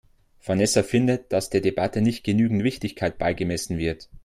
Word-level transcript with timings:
Vanessa 0.39 0.81
findet, 0.81 1.31
dass 1.31 1.51
der 1.51 1.61
Debatte 1.61 2.01
nicht 2.01 2.23
genügend 2.23 2.63
Wichtigkeit 2.63 3.19
beigemessen 3.19 3.77
wird. 3.77 4.09